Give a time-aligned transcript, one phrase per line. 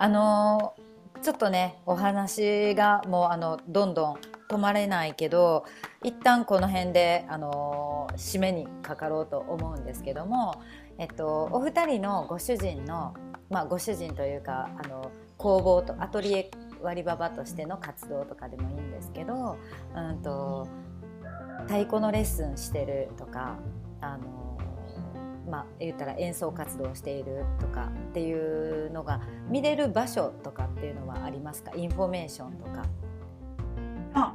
[0.00, 0.72] あの
[1.22, 4.16] ちょっとねお話がもうあのどんどん
[4.48, 5.66] 止まれないけど
[6.02, 10.54] 一旦この辺であの締めにかかろうと思うんですけども、
[10.96, 13.12] えっと、お二人のご主人の、
[13.50, 19.58] まあ、ご主人というかあの工房とアトリエ割りババとしての活動とかでもいいんですけど、
[19.94, 20.66] うんと、
[21.66, 23.58] 太鼓のレッスンしてるとか
[24.00, 24.49] あの
[25.50, 31.72] まあ言ったら演奏活動をしているとかっていうのが見れる場所とかっていうのはありますか？
[31.74, 32.84] インフォメーションとか。
[34.14, 34.34] あ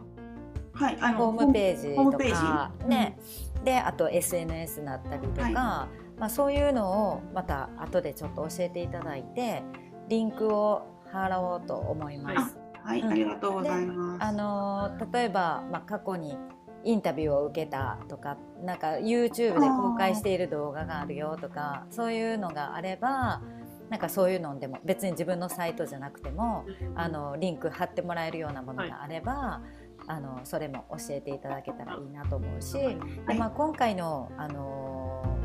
[0.73, 3.17] はい、あのホームページとかね、
[3.57, 5.89] うん、であと SNS だったりとか、はい、ま
[6.19, 9.63] あ、そういうのをまた後でちょっと教えていただいて
[10.09, 12.57] リンクを貼ろうと思います。
[12.83, 14.23] はい、うん、ありがとうございます。
[14.23, 16.37] あの例えばまあ過去に
[16.85, 23.41] インタビューを受けたとかなんか YouTube で公開している動画があるよとかそういうのがあれば
[23.89, 26.65] なんかそういうのでも別に自分のサイトじゃなくても
[26.95, 35.37] あのリンク貼ってもらえるようなものがあれば、はい、あのそれも教えていただけたらいいなと思うし、でまあ、今回のあの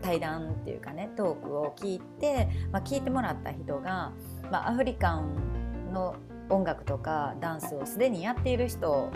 [0.00, 4.12] 対談っていうかねトークを聞いて、まあ、聞いてもらった人が、
[4.50, 6.14] まあ、アフリカンの
[6.50, 9.10] 音楽とかダンスをすでにやっている人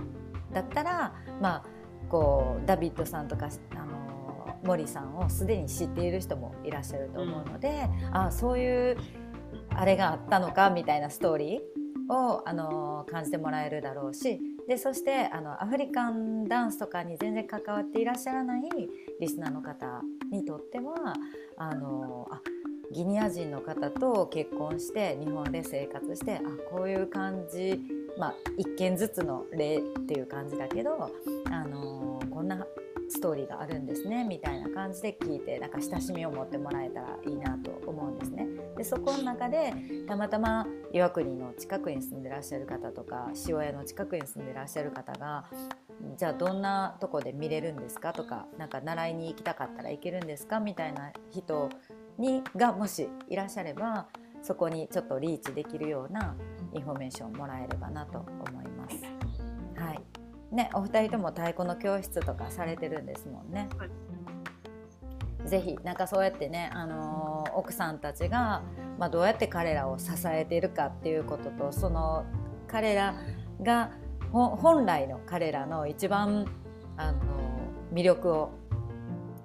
[0.53, 1.65] だったら、まあ、
[2.13, 8.99] こうダビッドさんとかあの森さんをすでに知っている人もいらっしゃると思うので、うん、あそういう
[9.71, 18.63] あれがあったのかみたいなストーリーをあの感じてもらえるだろうしでそしてあのアフリカンダンスとかに全然関わっていらっしゃらない
[19.19, 21.15] リスナーの方にとっては
[21.57, 22.43] あのあ
[22.93, 26.41] ギニア人の方と結婚して日本で生活してあ
[26.71, 27.81] こういう感じ
[28.19, 31.11] まあ一件ずつの例っていう感じだけど、
[31.51, 32.67] あのこんな
[33.09, 38.47] ストーリーがあるんですねみたいな感じで聞いてなんか親しみを持ってもらえたらいいなと思うんですね。
[38.77, 39.75] でそこの中で
[40.09, 45.45] たまたま岩国の近くに住んでらっしゃる方とか塩屋の近くに住んでらっしゃる方が
[46.17, 51.69] じゃあどんなとこで見れるんですかとかなんか習いに行きたかったら行けるんですかみたいな人
[52.19, 54.07] にがもしいらっしゃれば
[54.43, 56.35] そこにちょっとリーチできるような
[56.73, 58.97] インフォメーションもらえればなと思います。
[59.77, 60.01] はい
[60.53, 63.69] ね、お二人とも太鼓の教室とかされてるんですもんね。
[63.79, 63.87] は
[65.47, 68.63] い、ぜひなんかそうやってね、あのー、奥さんたちが、
[68.99, 72.25] まあ、どうやって彼らを支えているかっていうこととその
[72.69, 73.15] 彼ら
[73.63, 73.93] が
[74.31, 76.47] 本来の彼らの一番、
[76.99, 78.51] あのー、魅力を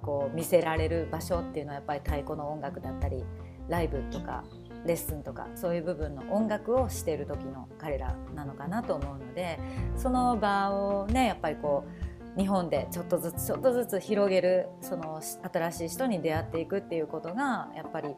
[0.02, 3.24] こう見せられる場所っていうのはやっぱり太鼓の音楽だったり
[3.68, 4.44] ライブとか
[4.88, 9.60] レッスンとかそういう部分の音楽をしている時の彼らなのかなと思うので
[9.96, 11.84] その場をねやっぱりこ
[12.36, 18.14] う日本でちょっとずつちょっとずつ広げるその新しい人に出会っていくっていうことがやっぱり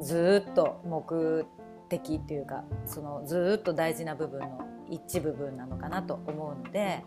[0.00, 1.46] ずっと目
[1.88, 7.04] 的っていうかそのずっと大事な部分の一部分なのかなと思うので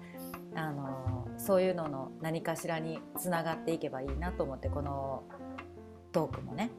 [0.55, 5.23] あのそういうのの何かしらにつながっていけばいいなと思ってこの
[6.11, 6.71] トークもね、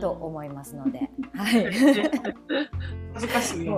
[0.00, 1.66] と思いますので、 はい。
[3.14, 3.70] 恥ずかしい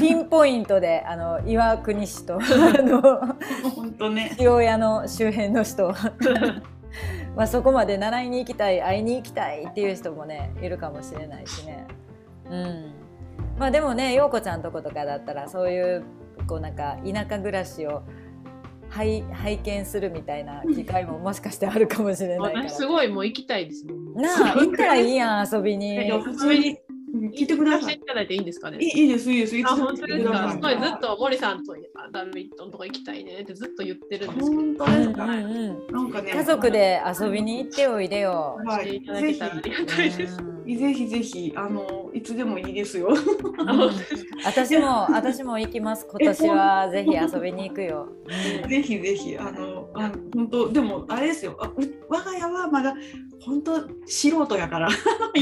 [0.00, 3.02] ピンポイントであの岩国市と あの
[3.74, 5.92] 本当ね塩屋の周辺の人
[7.36, 11.86] まあそこまで習いに行きたい会いに行きたいっていう人もねいるかもしれないしね。
[12.48, 12.92] うん。
[13.58, 16.04] まあでもね陽子ちゃんとことかだったらそういう
[16.46, 18.02] こうなんか田舎暮らしを
[18.90, 22.68] 拝拝見するみたいな機会ももしかしてあるかもしれないから。
[22.68, 23.94] すごいもう行きたいですね。
[24.16, 25.96] なあ行ったらいいやん遊びに。
[26.20, 26.76] 普通に
[27.34, 27.94] 聞いてください。
[27.94, 28.78] いただいていいんですかね。
[28.80, 29.56] いいですいいです。
[29.64, 30.52] あ本当ですか？
[30.52, 31.74] すごいずっと森さんと
[32.12, 34.62] ダルビットのとこ行きたいねってずっと言ってるんですけど。
[34.62, 35.24] 本当ですか。
[35.24, 38.58] うんなんかね家族で遊びに行っておいでよ。
[38.64, 38.96] はい。
[38.96, 40.38] いただけたらありがたいです。
[40.76, 43.08] ぜひぜひあのいつでもいいですよ。
[44.44, 46.06] 私も 私も行きます。
[46.10, 48.08] 今年はぜひ遊びに行くよ。
[48.68, 51.56] ぜひぜひあのあ本当でもあれですよ。
[51.60, 51.72] あ
[52.08, 52.94] 我が家はまだ
[53.40, 54.88] 本当素人やから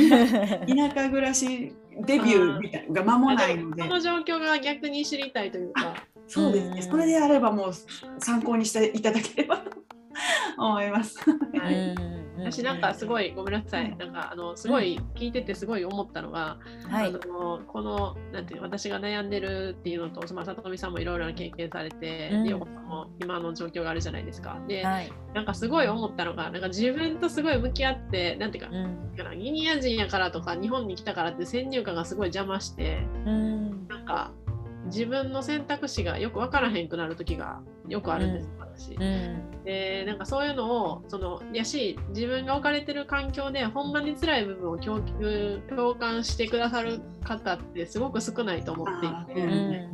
[0.67, 1.73] 田舎暮らし
[2.07, 3.83] デビューみたいが間もないので。
[3.83, 5.95] その状況が逆に知りたいというか。
[6.27, 6.83] そうですね。
[6.83, 7.73] それであればもう
[8.19, 9.71] 参考にしていただければと
[10.59, 11.19] 思います。
[11.29, 11.94] はい
[12.38, 24.61] 私なんかすごいごめんなさい、なんかあのすごい聞いててすごい思ったのが、はい、あのこのなんていう私が悩んでるっていうのと、まあ、里見さんもいろいろな経験されて、うん、さんも今の状況があるじゃないですか。
[24.69, 34.32] で、はい、なんかすごい思ったのがなんか自分とすごい向き合ってなんていうか,、うん、ギニア人やからとか日本に来たからって先入観がすごい邪魔して、うん、なんか
[34.87, 38.95] 自分の選択肢がよく分からへんくなる時がよくあるんです、うん、私。
[38.95, 45.01] うん、でなんかそういうのをそのやし自分が置かれてる環境でほんまに辛い部分を共
[45.69, 49.47] 共感してくださる方ってすごく少ないと思っていて、う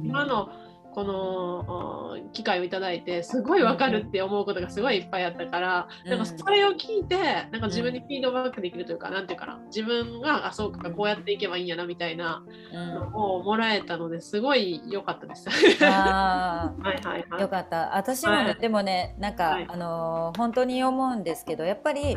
[0.02, 0.50] ん、今の
[0.94, 7.16] この機会をいただいてすごいわかるって思うことがすごいいっぱいあったから、うん、なんかそれを聞いて
[7.50, 15.48] なんか自分にフィードバックできるというか、うん、なんていうかな自分があそうかこうやっていけばいいんやなみたいなのをもらえたのですごい良かったです。
[15.82, 17.96] あ はいはいはい、よかった。
[17.96, 22.16] 私も、ねはい、でもねなんか、はい、あのー、本当に思うんですけどやっぱり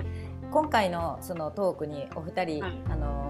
[0.52, 3.27] 今回のそのトークにお二人、はい、あのー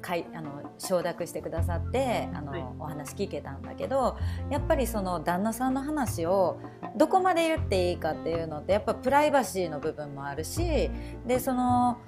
[0.00, 4.16] かいあの承諾してくださってあの、はい、お話聞けたんだけど
[4.50, 6.60] やっぱりその旦那さんの話を
[6.96, 10.90] どこまで言っていいかっていうのってやっぱプライバシーの部分もあるし
[11.26, 11.98] でその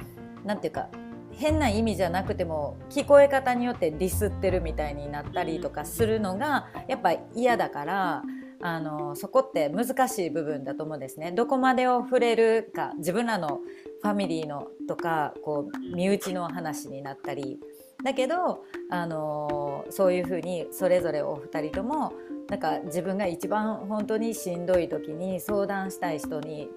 [0.45, 0.91] 何て言うか
[1.33, 8.23] 変な意味じゃなくても聞こえ方によってディスってるみたいになったりとかするのがやっぱ嫌だから
[8.63, 11.33] あのそこって難しい部分だと思うんですね。
[11.33, 13.61] どこまでを触れるか自分らの
[14.03, 17.59] ファミリーのとかこう身内の話になったり
[18.03, 22.13] だけど、あのそういうふうにそれぞれお二人とも
[22.49, 26.69] なんか自分が一番本当にしんどい時に相談したい人に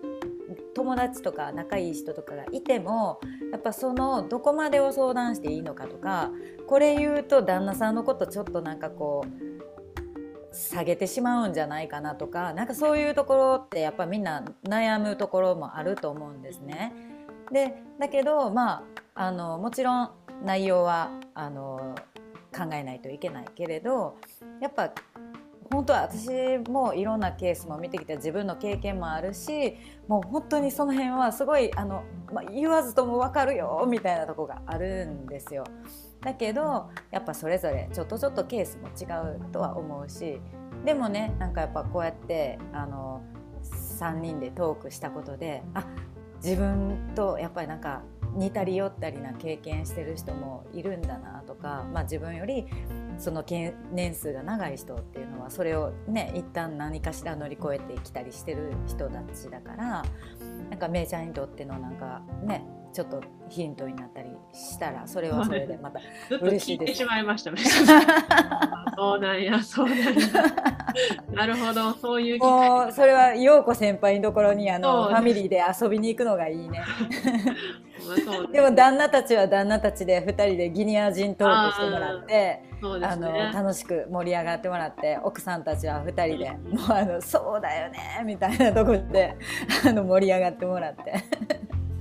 [0.76, 3.20] 友達とか仲いい人とかがいても
[3.52, 6.32] やっぱそのどこまでを相談していいのかとか
[6.68, 16.94] これ言うと旦那さんのことちょっとなんかこう下げてしまうんじゃないかなとかなんかそういうところってやっぱみんな悩むところもあると思うんですね。
[17.52, 18.84] でだけどま
[19.16, 20.12] ああのもちろん
[20.44, 21.96] 内容はあの
[22.56, 24.18] 考えないといけないけれど
[24.62, 24.94] やっぱ
[25.72, 26.30] 本当は私
[26.70, 29.76] もいろんなケースも見てきて自分の経験もあるし
[30.08, 35.64] もう本当にその辺はすごいあの、まあ、言わずとも分かるよみたいなとこがあるんですよ。
[36.22, 40.40] だけどやっぱそれぞれちょっとちょっとケースも違うとは思うし
[40.86, 43.22] でもねなんかやっぱこうやってあの
[43.64, 45.86] 3人でトークしたことであ
[46.42, 48.04] 自分とやっぱりなんか
[48.36, 52.66] 似たり寄ったりな経験してる人もいるんだなとか、まあ、自分より
[53.18, 60.06] その年数が長い人っていうのはそれをね一旦何かしら乗り越えてきたりしてる人たちだから
[60.70, 66.00] なんかめいちゃんにとってのなんかねちょっとヒントになったりしたらそれはそれでまた
[66.42, 66.94] 嬉しいです。
[66.94, 67.58] しまいましたね。
[68.96, 70.04] そうなんやそうなんや。
[71.32, 76.84] なるほどそういうもうそれは陽子先輩のところにあのファミリーで遊びに行くのがいいね。
[78.52, 89.36] でも旦那たちは旦那たちで2人でギニア人トークしてもらって、ね、あの楽しく盛り上がってもらって奥さんたちは2人で、もうあのそうだよねみたいなとこで
[89.88, 91.14] あの盛り上がってもらって。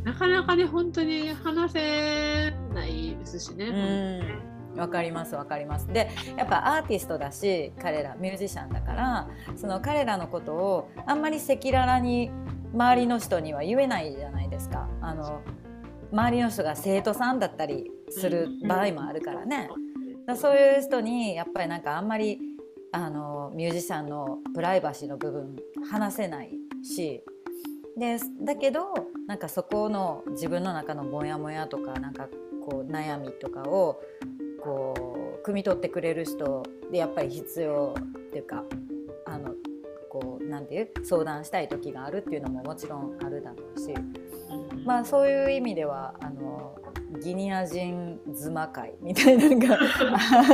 [0.05, 4.53] なかなかね本当に話せないですしね。
[4.77, 5.87] わかりますわかります。
[5.89, 12.31] でやっぱアーティストだし彼らミュージシャンだからその彼らのことをあんまり赤裸々に
[12.73, 14.89] 周りの人には言えないじゃないですか。
[15.01, 15.41] あの
[16.13, 19.71] 周りの人が生徒さんだったりする場合もあるからね。
[20.27, 22.39] だそういう人にやっぱりなんかあんまり
[22.93, 25.57] あのミュージシャンのプライバシーの部分
[25.91, 27.25] 話せないし。
[27.95, 28.95] でだけど
[29.27, 32.27] なんかそこの自分の中のモヤモヤとかなんか
[32.67, 34.01] こう悩みとかを
[34.63, 38.65] こう汲み取ってくれる人でやっぱり必要っていうか
[39.27, 39.51] あの
[40.09, 40.91] こうなんていう？
[41.05, 43.93] 相談したい時があるっていうのももちろんあるだろうし、
[44.85, 46.77] まあそういう意味ではあの
[47.23, 49.79] ギニア人妻会みたいなのが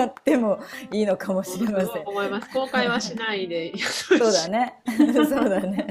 [0.01, 0.59] あっても
[0.91, 2.03] いいのかもしれません。
[2.07, 2.51] 思います。
[2.51, 3.73] 公開はしないで。
[3.79, 4.81] そうだね。
[4.87, 5.87] そうだね。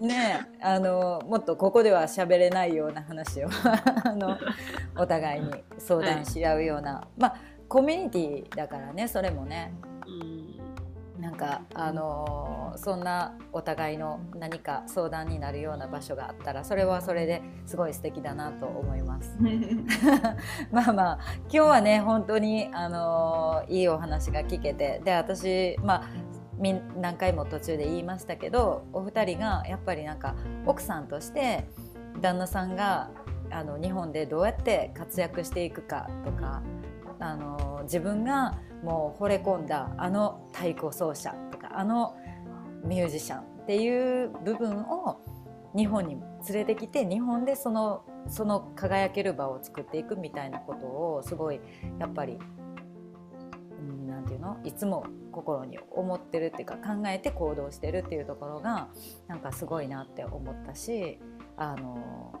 [0.00, 3.48] ねあのもっとここでは喋れないような話を
[4.04, 4.38] あの
[4.96, 7.36] お互いに相談し合うような、はい、まあ
[7.68, 9.72] コミュニティだからねそれもね。
[11.38, 19.38] かあのそんなお互いの何か相談になるような場所があったらそれはそれですごい素敵だなと思います。
[20.70, 26.02] まあまあ今日はね本当にあのいいお話が聞けてで私まあ
[27.00, 30.34] 何回も途中で言いましたけどお二人がやっぱりなんか
[30.66, 31.64] 奥さんとして
[32.20, 33.10] 旦那さんが
[33.50, 36.62] あの日本でどうやって活躍していくかとか
[37.20, 42.14] あの自分がもう惚れ込んだあの太鼓奏者とかあの
[42.84, 45.20] ミュージシャンっていう部分を
[45.74, 46.16] 日本に
[46.48, 51.60] 連れてきて日本でそのその輝ける場を作っていくみたいなことをすごい
[51.98, 52.38] やっぱり
[54.06, 58.88] 何て言うのいつも心に思ってるっていうか考えて行動してるっていうところが
[59.28, 61.18] なんかすごいなって思ったし
[61.56, 62.32] あの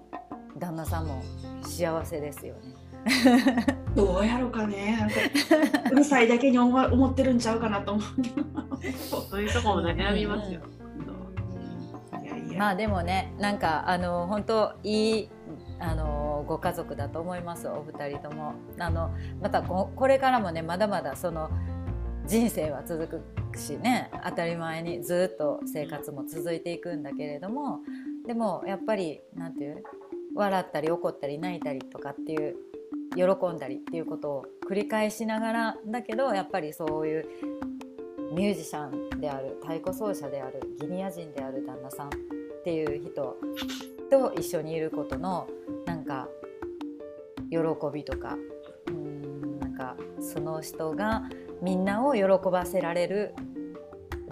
[0.58, 1.22] 旦那さんも
[1.62, 2.87] 幸せですよね。
[3.94, 4.96] どうやろうかね。
[4.98, 5.16] なんか
[5.90, 9.28] うるさいだけに思思ってるんちゃうかなと思うけど。
[9.30, 10.60] そういうところも悩みますよ。
[12.56, 15.28] まあでもねなんかあの本当いい
[15.78, 18.54] あのご家族だと思いますお二人とも。
[18.78, 21.50] あのまたここれからもねまだまだその
[22.26, 27.80] 人生は続くしね当たり前にずっと生活も続いていくんだけれども
[28.26, 29.82] でもやっぱりなんていう
[30.34, 32.56] 笑ったり怒ったり泣いたりとかっていう
[33.18, 37.26] 喜んだりっていうことを繰り返しながらだけどやっぱりそういう
[38.32, 42.10] ミュージシャンである太鼓奏者であるギニア人である旦那さんっ
[42.62, 43.36] ていう人
[44.10, 45.48] と一緒にいることの
[45.86, 46.28] なんか
[47.50, 47.58] 喜
[47.92, 48.36] びとか
[48.86, 51.24] うんなんかその人が
[51.60, 53.34] みんなを喜ばせられる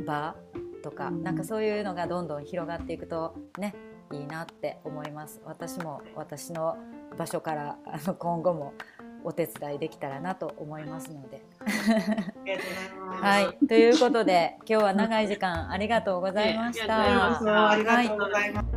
[0.06, 0.36] 場
[0.82, 1.22] とか、うん。
[1.24, 3.74] なんかそういうのがどんどん広がっていくとね
[4.12, 5.40] いいなって思います。
[5.44, 6.76] 私も私の
[7.16, 8.74] 場所からあの今後も
[9.24, 11.42] お手伝いできたらなと思いますので。
[11.60, 11.64] あ
[12.44, 13.22] りがとうございます。
[13.22, 17.70] はい、ということで今日は長い時間ありがとうございました。
[17.70, 18.75] ありがとうございます。